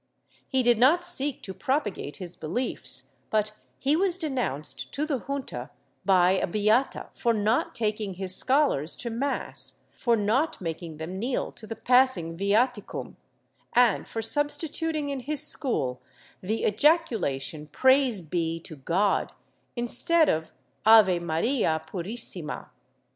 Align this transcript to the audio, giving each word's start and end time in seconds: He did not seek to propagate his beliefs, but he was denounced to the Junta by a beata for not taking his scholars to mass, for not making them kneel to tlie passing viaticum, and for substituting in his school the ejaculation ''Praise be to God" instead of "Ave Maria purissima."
He 0.49 0.63
did 0.63 0.79
not 0.79 1.05
seek 1.05 1.43
to 1.43 1.53
propagate 1.53 2.17
his 2.17 2.35
beliefs, 2.35 3.17
but 3.29 3.51
he 3.77 3.95
was 3.95 4.17
denounced 4.17 4.91
to 4.95 5.05
the 5.05 5.19
Junta 5.19 5.69
by 6.05 6.31
a 6.31 6.47
beata 6.47 7.09
for 7.13 7.33
not 7.35 7.75
taking 7.75 8.15
his 8.15 8.35
scholars 8.35 8.95
to 8.95 9.11
mass, 9.11 9.75
for 9.95 10.15
not 10.15 10.59
making 10.59 10.97
them 10.97 11.19
kneel 11.19 11.51
to 11.51 11.67
tlie 11.67 11.83
passing 11.83 12.35
viaticum, 12.35 13.13
and 13.73 14.07
for 14.07 14.23
substituting 14.23 15.09
in 15.09 15.19
his 15.19 15.45
school 15.45 16.01
the 16.41 16.65
ejaculation 16.65 17.67
''Praise 17.71 18.27
be 18.27 18.59
to 18.61 18.77
God" 18.77 19.33
instead 19.75 20.29
of 20.29 20.51
"Ave 20.83 21.19
Maria 21.19 21.79
purissima." 21.85 22.69